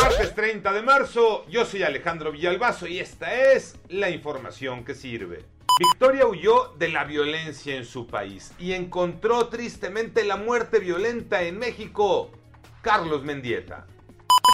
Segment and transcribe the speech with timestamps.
[0.00, 5.44] Martes 30 de marzo, yo soy Alejandro Villalbazo y esta es la información que sirve.
[5.76, 11.58] Victoria huyó de la violencia en su país y encontró tristemente la muerte violenta en
[11.58, 12.30] México.
[12.80, 13.86] Carlos Mendieta.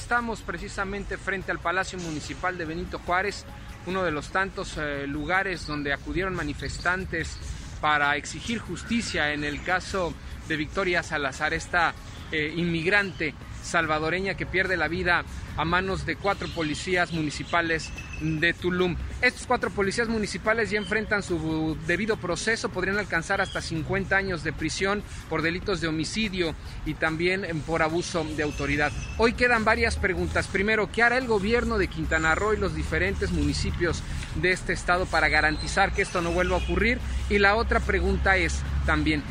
[0.00, 3.44] Estamos precisamente frente al Palacio Municipal de Benito Juárez,
[3.86, 7.38] uno de los tantos eh, lugares donde acudieron manifestantes
[7.82, 10.14] para exigir justicia en el caso
[10.48, 11.94] de Victoria Salazar, esta
[12.32, 13.34] eh, inmigrante
[13.64, 15.24] salvadoreña que pierde la vida
[15.56, 17.90] a manos de cuatro policías municipales
[18.20, 18.96] de Tulum.
[19.20, 24.52] Estos cuatro policías municipales ya enfrentan su debido proceso, podrían alcanzar hasta 50 años de
[24.52, 26.54] prisión por delitos de homicidio
[26.86, 28.92] y también por abuso de autoridad.
[29.18, 30.46] Hoy quedan varias preguntas.
[30.46, 34.02] Primero, ¿qué hará el gobierno de Quintana Roo y los diferentes municipios
[34.36, 36.98] de este estado para garantizar que esto no vuelva a ocurrir?
[37.30, 39.22] Y la otra pregunta es también,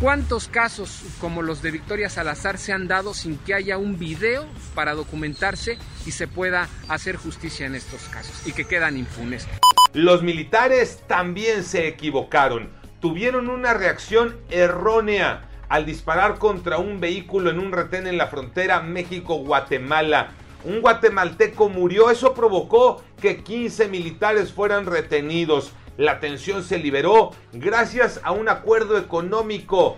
[0.00, 4.44] ¿Cuántos casos como los de Victoria Salazar se han dado sin que haya un video
[4.74, 9.48] para documentarse y se pueda hacer justicia en estos casos y que quedan impunes?
[9.94, 12.68] Los militares también se equivocaron.
[13.00, 18.82] Tuvieron una reacción errónea al disparar contra un vehículo en un retén en la frontera
[18.82, 20.32] México-Guatemala.
[20.64, 25.72] Un guatemalteco murió, eso provocó que 15 militares fueran retenidos.
[25.96, 29.96] La tensión se liberó gracias a un acuerdo económico.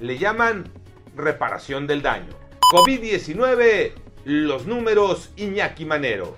[0.00, 0.70] Le llaman
[1.16, 2.28] reparación del daño.
[2.72, 6.36] COVID-19, los números Iñaki Manero.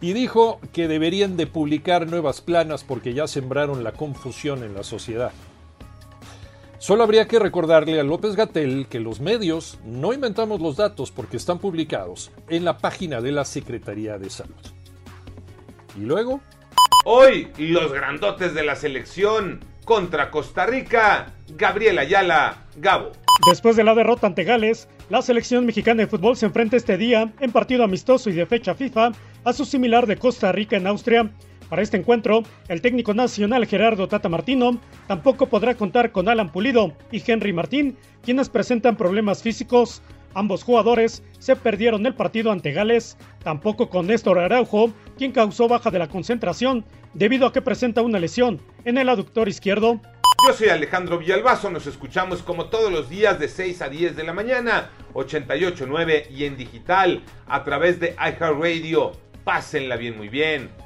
[0.00, 4.84] y dijo que deberían de publicar nuevas planas porque ya sembraron la confusión en la
[4.84, 5.32] sociedad.
[6.86, 11.36] Solo habría que recordarle a López Gatel que los medios no inventamos los datos porque
[11.36, 14.54] están publicados en la página de la Secretaría de Salud.
[15.96, 16.40] ¿Y luego?
[17.04, 23.10] Hoy los grandotes de la selección contra Costa Rica, Gabriel Ayala, Gabo.
[23.50, 27.32] Después de la derrota ante Gales, la selección mexicana de fútbol se enfrenta este día,
[27.40, 29.10] en partido amistoso y de fecha FIFA,
[29.42, 31.32] a su similar de Costa Rica en Austria,
[31.68, 34.78] para este encuentro, el técnico nacional Gerardo Tata Martino
[35.08, 40.00] tampoco podrá contar con Alan Pulido y Henry Martín, quienes presentan problemas físicos.
[40.34, 45.90] Ambos jugadores se perdieron el partido ante Gales, tampoco con Néstor Araujo, quien causó baja
[45.90, 46.84] de la concentración
[47.14, 50.00] debido a que presenta una lesión en el aductor izquierdo.
[50.46, 54.24] Yo soy Alejandro Villalbazo, nos escuchamos como todos los días de 6 a 10 de
[54.24, 59.12] la mañana, 88.9 y en digital a través de iHeartRadio.
[59.42, 60.85] Pásenla bien, muy bien